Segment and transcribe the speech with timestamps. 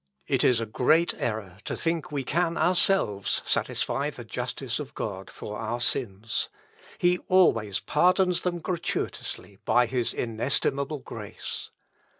[0.25, 5.29] It is a great error to think we can ourselves satisfy the justice of God
[5.29, 6.49] for our sins.
[6.97, 11.69] He always pardons them gratuitously by his inestimable grace.